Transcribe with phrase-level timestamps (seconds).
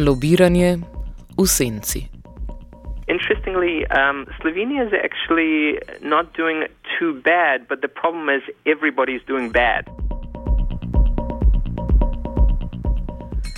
[0.00, 0.78] Lobiranje
[1.38, 2.08] v senci.
[3.08, 6.58] Interestingly, um, Slovenia is actually not doing
[6.98, 9.84] too bad, but the problem is everybody's doing bad.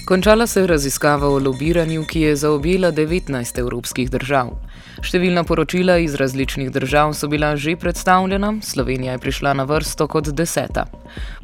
[0.06, 4.48] Končala se je raziskava o lobiranju, ki je zaobjela 19 evropskih držav.
[5.02, 10.28] Številna poročila iz različnih držav so bila že predstavljena, Slovenija je prišla na vrsto kot
[10.30, 10.84] deseta.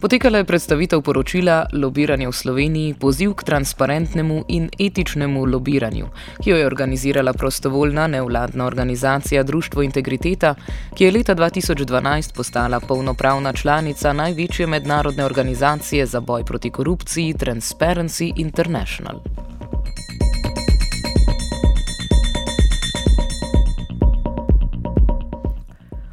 [0.00, 6.06] Potekala je predstavitev poročila Lobiranje v Sloveniji, poziv k transparentnemu in etičnemu lobiranju,
[6.38, 10.54] ki jo je organizirala prostovoljna nevladna organizacija Društvo Integriteta,
[10.94, 18.32] ki je leta 2012 postala polnopravna članica največje mednarodne organizacije za boj proti korupciji Transparency
[18.36, 19.18] International.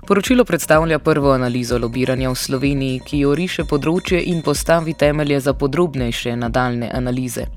[0.07, 5.53] Poročilo predstavlja prvo analizo lobiranja v Sloveniji, ki jo riše področje in postavi temelje za
[5.57, 7.47] podrobnejše nadaljne analize.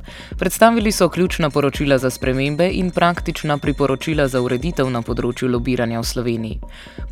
[0.41, 6.09] Predstavili so ključna poročila za spremembe in praktična priporočila za ureditev na področju lobiranja v
[6.09, 6.61] Sloveniji.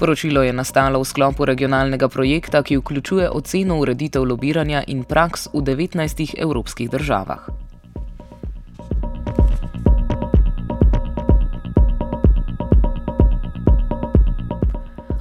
[0.01, 5.61] Poročilo je nastalo v sklopu regionalnega projekta, ki vključuje oceno ureditev lobiranja in praks v
[5.69, 7.66] 19 evropskih državah.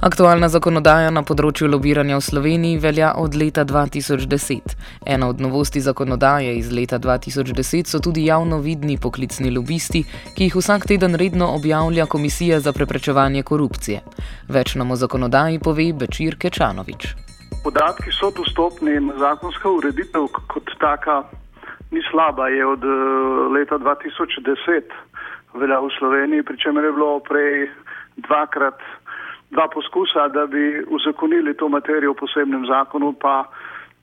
[0.04, 4.74] Aktualna zakonodaja na področju lobiranja v Sloveniji velja od leta 2010.
[5.08, 10.02] Ena od novosti zakonodaje iz leta 2010 so tudi javno vidni poklicni lobisti,
[10.36, 14.02] ki jih vsak teden redno objavlja Komisija za preprečevanje korupcije.
[14.52, 17.08] Več nam o zakonodaji pove Bečir Kečanovič.
[17.64, 21.22] Podatki so dostopni zakonska ureditev kot taka
[21.90, 22.52] ni slaba.
[22.52, 22.84] Je od
[23.56, 24.92] leta 2010
[25.56, 27.70] velja v Sloveniji, pri čemer je bilo prej
[28.28, 28.76] dvakrat
[29.50, 33.44] dva poskusa, da bi uzakonili to materijo v posebnem zakonu, pa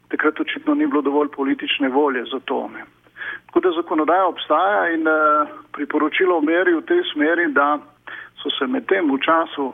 [0.07, 2.69] takrat očitno ni bilo dovolj politične volje za to.
[2.73, 2.85] Ne.
[3.45, 7.77] Tako da zakonodaja obstaja in uh, priporočilo meri v tej smeri, da
[8.41, 9.73] so se med tem v času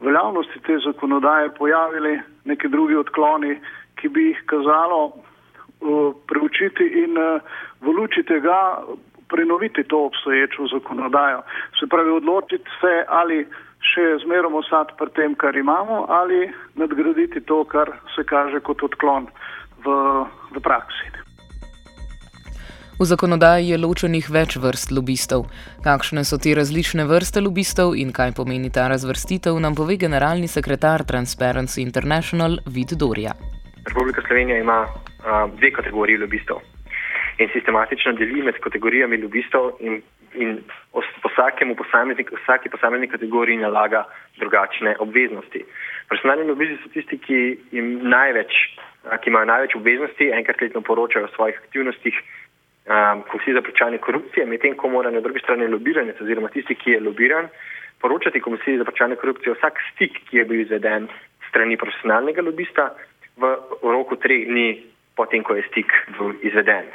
[0.00, 3.58] veljavnosti te zakonodaje pojavili neki drugi odkloni,
[4.00, 7.40] ki bi jih kazalo uh, preučiti in uh,
[7.80, 8.82] v luči tega
[9.28, 11.42] prenoviti to obstoječo zakonodajo.
[11.80, 13.46] Se pravi, odločiti se ali
[13.80, 19.28] še zmerom ostati pri tem, kar imamo, ali nadgraditi to, kar se kaže kot odklon
[19.84, 19.96] v,
[20.52, 21.10] v praksi.
[23.00, 25.46] V zakonodaji je ločenih več vrst lobistov.
[25.80, 31.06] Kakšne so te različne vrste lobistov in kaj pomeni ta razvrstitev, nam pove generalni sekretar
[31.08, 33.32] Transparency International Vid Dorja.
[33.88, 36.60] Republika Slovenija ima uh, dve kategoriji lobistov
[37.40, 40.02] in sistematično deli med kategorijami lobistov in
[40.34, 40.60] in
[41.24, 44.04] vsakemu posamezniku, vsaki posamezni kategoriji nalaga
[44.38, 45.64] drugačne obveznosti.
[46.08, 47.38] Profesionalni lobisti so tisti, ki,
[48.02, 48.52] največ,
[49.22, 52.20] ki imajo največ obveznosti, enkrat letno poročajo o svojih aktivnostih,
[52.86, 56.96] um, komisiji za prečanje korupcije, medtem ko mora na drugi strani lobiranec oziroma tisti, ki
[56.96, 57.48] je lobiran,
[58.00, 61.08] poročati komisiji za prečanje korupcije vsak stik, ki je bil izveden
[61.48, 62.94] strani profesionalnega lobista
[63.36, 65.92] v roku treh dni potem, ko je stik
[66.42, 66.88] izveden.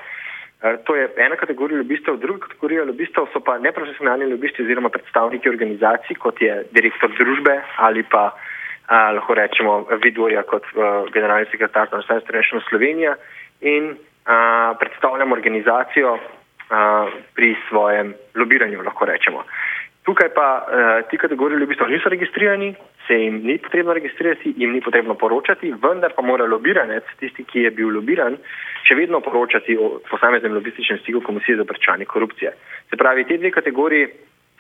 [0.63, 5.49] Eh, to je ena kategorija lobistov, druga kategorija lobistov so pa neprofesionalni lobisti oziroma predstavniki
[5.49, 8.31] organizacij, kot je direktor družbe ali pa
[8.87, 13.15] a, eh, lahko rečemo Vidorja kot a, eh, generalni sekretar Transfer International Slovenija
[13.61, 16.17] in a, predstavljamo organizacijo
[16.69, 19.43] a, pri svojem lobiranju, lahko rečemo.
[20.05, 22.75] Tukaj pa uh, ti kategoriji lobistov niso registrirani,
[23.07, 27.63] se jim ni potrebno registrirati, jim ni potrebno poročati, vendar pa mora lobiranec, tisti, ki
[27.63, 28.37] je bil lobiran,
[28.85, 32.51] še vedno poročati o posameznem lobističnem stiku Komisije za prečanje korupcije.
[32.89, 34.07] Se pravi, te dve kategoriji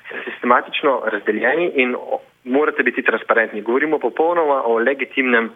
[0.09, 1.95] so sistematično razdeljeni in
[2.43, 3.61] morate biti transparentni.
[3.61, 5.49] Govorimo popolnoma o legitimnem,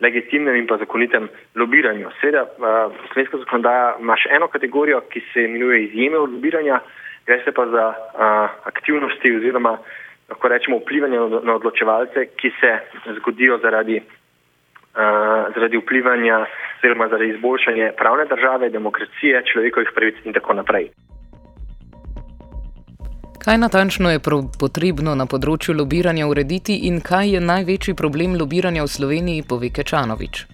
[0.00, 2.10] legitimnem in pa zakonitem lobiranju.
[2.20, 6.80] Seveda, uh, slovenska zakonodaja ima še eno kategorijo, ki se imenuje izjeme od lobiranja
[7.28, 9.78] gre se pa za a, aktivnosti oziroma
[10.28, 12.70] lahko rečemo vplivanje na odločevalce, ki se
[13.18, 14.17] zgodijo zaradi uh,
[15.54, 16.46] zaradi vplivanja
[16.78, 20.90] oziroma zaradi izboljšanja pravne države, demokracije, človekovih pravic in tako naprej.
[23.44, 24.20] Kaj natančno je
[24.60, 30.44] potrebno na področju lobiranja urediti in kaj je največji problem lobiranja v Sloveniji, pove Kečanovič?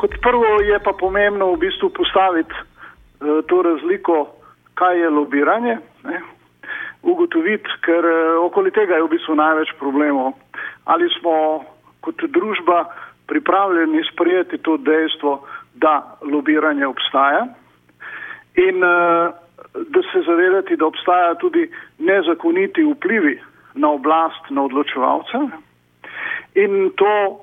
[0.00, 4.30] Kot prvo je pa pomembno v bistvu postaviti uh, to razliko,
[4.80, 5.76] kaj je lobiranje.
[6.06, 6.22] Ne?
[7.02, 10.32] Ugotoviti, ker uh, okoli tega je v bistvu največ problemov.
[10.86, 11.66] Ali smo
[12.00, 12.86] kot družba
[13.28, 17.46] pripravljeni sprejeti to dejstvo, da lobiranje obstaja
[18.54, 19.30] in uh,
[19.74, 23.40] da se zavedati, da obstajajo tudi nezakoniti vplivi
[23.74, 25.38] na oblast, na odločevalce
[26.54, 27.40] in to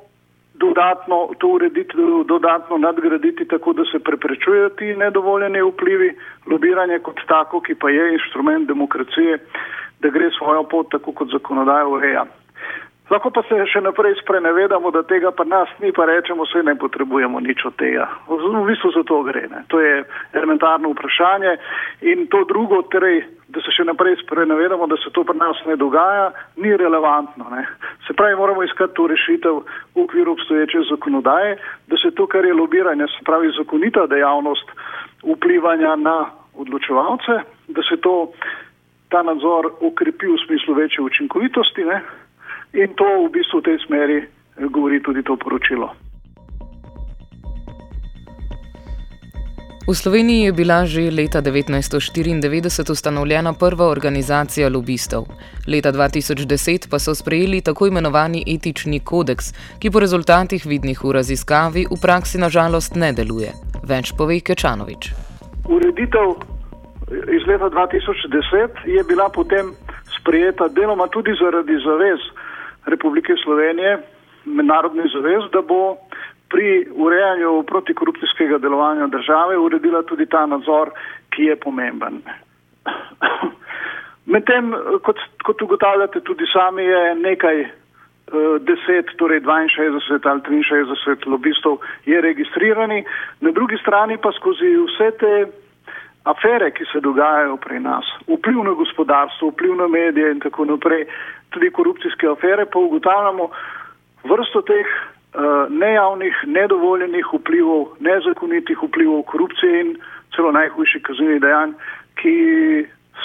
[0.54, 1.94] dodatno, to urediti,
[2.26, 6.16] dodatno nadgraditi tako, da se preprečujejo ti nedovoljeni vplivi,
[6.52, 9.38] lobiranje kot tako, ki pa je inštrument demokracije,
[10.00, 12.26] da gre svojo pot tako, kot zakonodaja ureja.
[13.06, 16.74] Lahko pa se še naprej sprenevedamo, da tega pa nas ni, pa rečemo, vse ne
[16.74, 18.08] potrebujemo nič od tega.
[18.26, 19.46] V bistvu za to gre.
[19.52, 19.62] Ne.
[19.70, 20.02] To je
[20.34, 21.54] elementarno vprašanje
[22.02, 23.22] in to drugo, torej,
[23.54, 27.46] da se še naprej sprenevedamo, da se to pri nas ne dogaja, ni relevantno.
[27.54, 27.68] Ne.
[28.10, 29.62] Se pravi, moramo iskati to rešitev
[29.94, 34.66] v okviru obstoječe zakonodaje, da se to, kar je lobiranje, se pravi zakonita dejavnost
[35.22, 36.18] vplivanja na
[36.58, 38.34] odločevalce, da se to,
[39.14, 41.86] ta nadzor ukrepi v smislu večje učinkovitosti.
[41.86, 42.02] Ne.
[42.76, 44.28] In to v bistvu v tej smeri eh,
[44.68, 45.96] govori tudi to poročilo.
[49.86, 55.30] V Sloveniji je bila že leta 1994 ustanovljena prva organizacija lobistov.
[55.68, 61.86] Leta 2010 pa so sprejeli tako imenovani etični kodeks, ki po rezultatih vidnih v raziskavi
[61.86, 63.54] v praksi nažalost ne deluje.
[63.86, 65.14] Več pove Kečanovič.
[65.70, 66.34] Ureditev
[67.30, 69.70] iz leta 2010 je bila potem
[70.18, 72.20] sprejeta deloma tudi zaradi zavez
[72.86, 73.98] Republike Slovenije,
[74.46, 75.98] mednarodni zavez, da bo
[76.50, 80.92] pri urejanju protikorupcijskega delovanja države uredila tudi ta nadzor,
[81.30, 82.22] ki je pomemben.
[84.34, 84.74] Medtem,
[85.04, 87.70] kot, kot ugotavljate tudi sami, je nekaj uh,
[88.62, 93.06] deset, torej 62 ali 63 lobistov je registriranih,
[93.42, 95.34] na drugi strani pa skozi vse te
[96.26, 101.06] afere, ki se dogajajo pri nas, vpliv na gospodarstvo, vpliv na medije in tako naprej,
[101.50, 103.50] tudi korupcijske afere, pa ugotavljamo
[104.24, 109.96] vrsto teh uh, nejavnih, nedovoljenih vplivov, nezakonitih vplivov korupcije in
[110.36, 111.76] celo najhujših kaznjivih dejanj,
[112.16, 112.36] ki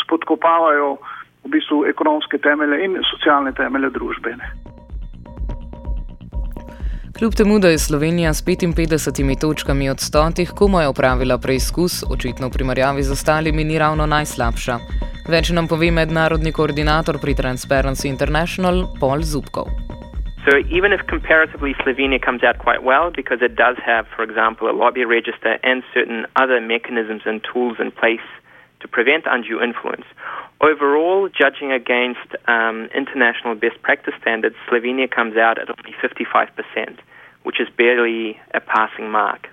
[0.02, 0.96] spodkopavajo
[1.44, 4.69] v bistvu ekonomske temelje in socialne temelje družbene.
[7.20, 12.52] Kljub temu, da je Slovenija s 55 točkami od stotih komaj opravila preizkus, očitno v
[12.56, 14.74] primerjavi z ostalimi ni ravno najslabša.
[15.34, 19.68] Več nam pove mednarodni koordinator pri Transparency International, Paul Zubkov.
[20.46, 24.64] So even if comparatively Slovenia comes out quite well because it does have, for example,
[24.72, 28.28] a lobby register and certain other mechanisms and tools in place
[28.80, 30.08] to prevent undue influence,
[30.60, 36.98] Overall, judging against um, international best practice standards, Slovenia comes out at only 55%,
[37.42, 39.48] which is barely a passing mark.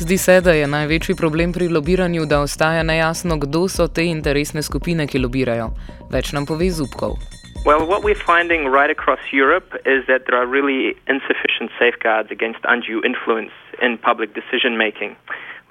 [0.00, 4.62] Zdi se, da je največji problem pri lobiranju, da ostaja nejasno, kdo so te interesne
[4.62, 5.70] skupine, ki lobirajo.
[6.10, 7.20] Več nam pove Zubkov.
[7.64, 12.58] Well, what we're finding right across Europe is that there are really insufficient safeguards against
[12.64, 15.14] undue influence in public decision making.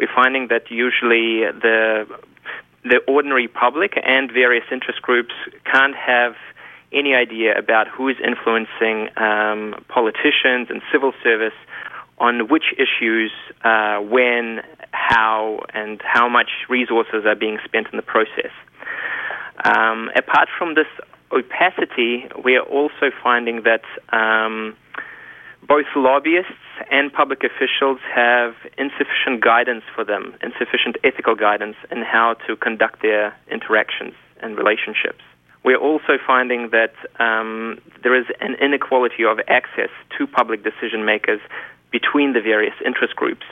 [0.01, 2.05] we're finding that usually the
[2.83, 5.35] the ordinary public and various interest groups
[5.71, 6.33] can't have
[6.93, 11.53] any idea about who is influencing um, politicians and civil service
[12.19, 13.31] on which issues,
[13.63, 18.51] uh, when, how, and how much resources are being spent in the process.
[19.65, 20.87] Um, apart from this
[21.31, 23.83] opacity, we are also finding that
[24.15, 24.75] um,
[25.67, 26.51] both lobbyists
[26.91, 33.01] and public officials have insufficient guidance for them, insufficient ethical guidance in how to conduct
[33.01, 35.23] their interactions and relationships.
[35.63, 41.39] We're also finding that um, there is an inequality of access to public decision makers
[41.91, 43.45] between the various interest groups,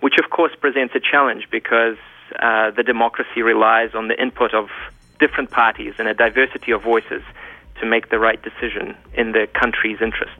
[0.00, 1.96] which of course presents a challenge because
[2.38, 4.68] uh, the democracy relies on the input of
[5.18, 7.22] different parties and a diversity of voices
[7.80, 10.38] to make the right decision in the country's interest.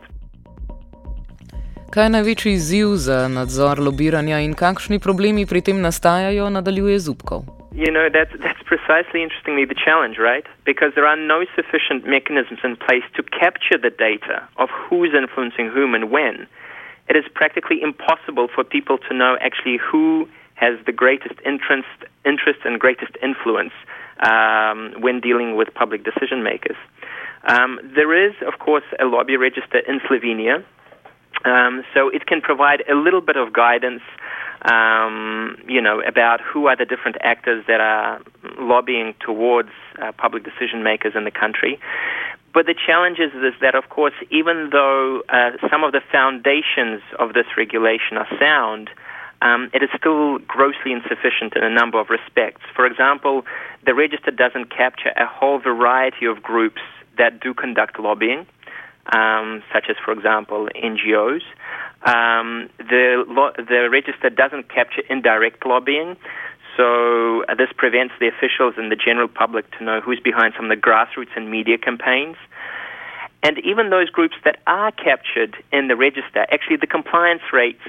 [1.90, 7.56] Kaj je največji izziv za nadzor lobiranja in kakšni problemi pri tem nastajajo, nadaljuje Zubkov.
[7.76, 10.47] You know, that's, that's precisely interestingly the challenge, right?
[10.64, 15.68] Because there are no sufficient mechanisms in place to capture the data of who's influencing
[15.68, 16.47] whom and when.
[17.06, 22.61] It is practically impossible for people to know actually who has the greatest interest, interest
[22.64, 23.75] and greatest influence
[24.25, 26.76] um, when dealing with public decision makers.
[27.45, 30.64] Um, there is, of course, a lobby register in Slovenia,
[31.45, 34.02] um, so it can provide a little bit of guidance.
[34.62, 38.21] Um, you know, about who are the different actors that are
[38.59, 39.69] lobbying towards
[40.02, 41.78] uh, public decision makers in the country.
[42.57, 47.02] But the challenge is, is that, of course, even though uh, some of the foundations
[47.19, 48.88] of this regulation are sound,
[49.43, 52.62] um, it is still grossly insufficient in a number of respects.
[52.75, 53.45] For example,
[53.85, 56.81] the register doesn't capture a whole variety of groups
[57.19, 58.47] that do conduct lobbying,
[59.13, 61.43] um, such as, for example, NGOs.
[62.03, 66.17] Um, the, lo- the register doesn't capture indirect lobbying,
[66.77, 70.71] so uh, this prevents the officials and the general public to know who's behind some
[70.71, 72.37] of the grassroots and media campaigns.
[73.43, 77.83] And even those groups that are captured in the register, actually the compliance rates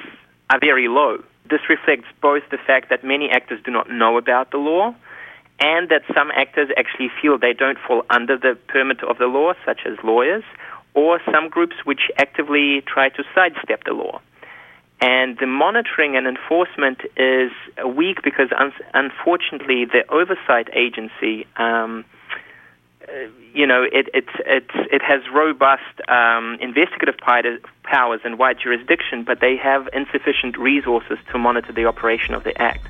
[0.49, 1.23] are very low.
[1.49, 4.95] This reflects both the fact that many actors do not know about the law
[5.59, 9.53] and that some actors actually feel they don't fall under the permit of the law,
[9.65, 10.43] such as lawyers,
[10.97, 14.19] or some groups which actively try to sidestep the law.
[14.99, 17.51] And the monitoring and enforcement is
[17.85, 22.03] weak because, un- unfortunately, the oversight agency, um,
[23.07, 23.11] uh,
[23.53, 27.15] you know, it, it, it, it has robust um, investigative
[27.83, 32.59] powers and wide jurisdiction, but they have insufficient resources to monitor the operation of the
[32.59, 32.87] Act.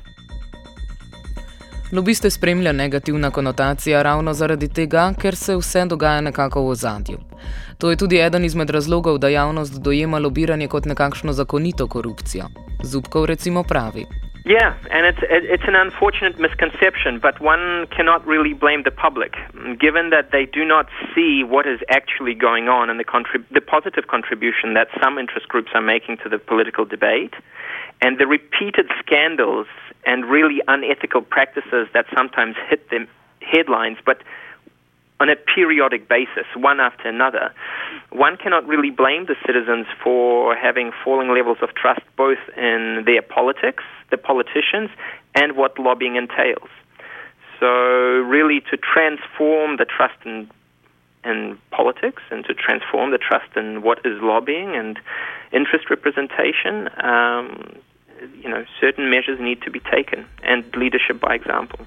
[1.92, 7.18] Lobiste spremlja negativna konotacija ravno zaradi tega, ker se vse dogaja nekako v ozadju.
[7.80, 12.44] To je tudi eden izmed razlogov, da javnost dojema lobiranje kot nekakšno zakonito korupcijo.
[12.84, 14.04] Zubkov recimo pravi.
[14.44, 15.22] Yeah, and it's
[15.54, 19.32] it's an unfortunate misconception, but one cannot really blame the public,
[19.86, 23.64] given that they do not see what is actually going on and the contrib- the
[23.74, 27.34] positive contribution that some interest groups are making to the political debate,
[28.00, 29.68] and the repeated scandals
[30.08, 33.06] and really unethical practices that sometimes hit the
[33.42, 34.22] headlines, but
[35.20, 37.52] on a periodic basis, one after another,
[38.10, 43.20] one cannot really blame the citizens for having falling levels of trust both in their
[43.20, 44.88] politics, the politicians,
[45.34, 46.70] and what lobbying entails.
[47.60, 50.48] So, really, to transform the trust in,
[51.22, 54.98] in politics and to transform the trust in what is lobbying and
[55.52, 57.76] interest representation, um,
[58.42, 61.80] you know, certain measures need to be taken, and leadership by example.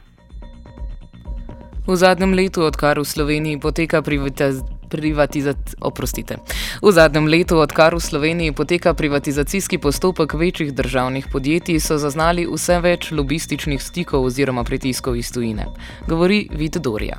[1.87, 6.37] V zadnjem letu, odkar v Sloveniji poteka privatizacija, oprostite.
[6.83, 12.79] V zadnjem letu, odkar v Sloveniji poteka privatizacijski postopek večjih državnih podjetij, so zaznali vse
[12.79, 15.65] več lobističnih stikov oziroma pritiskov iz tujine.
[16.07, 17.17] Govori Vid Dorja.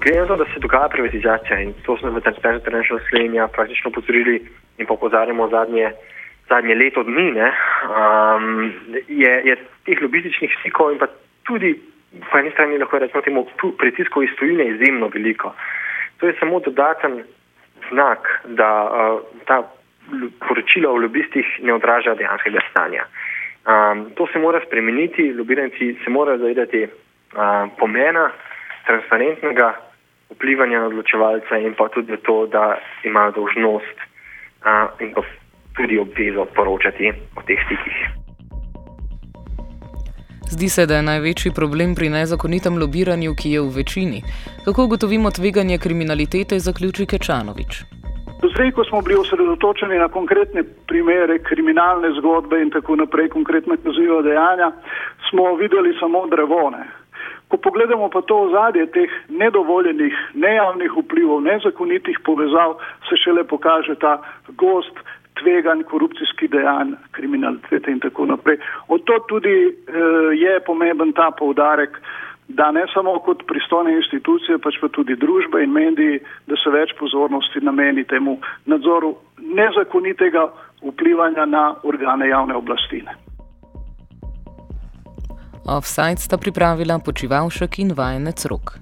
[0.00, 3.90] Glede na to, da se dogaja privatizacija in to smo v Transparent International Slovenija praktično
[3.92, 4.40] upozorili
[4.78, 5.92] in opozarjamo zadnje
[6.50, 7.48] zadnje leto dni, ne,
[7.86, 8.72] um,
[9.08, 11.06] je, je teh lobističnih stikov in pa
[11.46, 11.74] tudi
[12.30, 13.46] po eni strani lahko rečemo temu
[13.78, 15.54] pritiskov iz tujine izjemno veliko.
[16.18, 17.22] To je samo dodaten
[17.90, 19.62] znak, da uh, ta
[20.48, 23.06] poročila o lobistih ne odraža dejanskega stanja.
[23.70, 28.30] Um, to se mora spremeniti, lobiranci se morajo zavedati uh, pomena
[28.86, 29.74] transparentnega
[30.30, 33.96] vplivanja na odločevalce in pa tudi to, da imajo dožnost
[34.64, 35.22] uh, in pa
[35.80, 37.98] tudi obvezo poročati o teh stikih.
[40.50, 44.22] Zdi se, da je največji problem pri nezakonitem lobiranju, ki je v večini.
[44.64, 47.84] Kako ugotovimo tveganje kriminalitete, zaključi Kečanovič.
[48.42, 54.22] Zdaj, ko smo bili osredotočeni na konkretne primere, kriminalne zgodbe in tako naprej, konkretna kazniva
[54.22, 54.72] dejanja,
[55.30, 56.82] smo videli samo drevone.
[57.48, 64.22] Ko pogledamo pa to ozadje teh nedovoljenih, nejavnih vplivov, nezakonitih povezav, se šele pokaže ta
[64.48, 64.98] gost
[65.40, 68.58] tveganj, korupcijskih dejanj, kriminalitete in tako naprej.
[68.88, 69.72] Od to tudi e,
[70.36, 71.98] je pomemben ta poudarek,
[72.48, 76.18] da ne samo kot pristojne institucije, pač pa tudi družba in mediji,
[76.50, 80.48] da se več pozornosti nameni temu nadzoru nezakonitega
[80.82, 83.04] vplivanja na organe javne oblasti.
[85.70, 88.80] Offside sta pripravila počivalšek in vajenec rok.